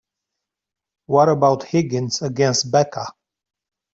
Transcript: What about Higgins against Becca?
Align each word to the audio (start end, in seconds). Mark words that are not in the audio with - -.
What 1.05 1.29
about 1.29 1.61
Higgins 1.61 2.23
against 2.23 2.71
Becca? 2.71 3.05